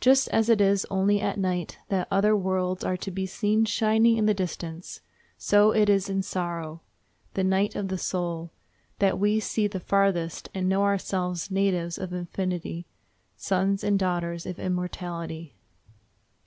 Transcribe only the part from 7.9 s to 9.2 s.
soul—that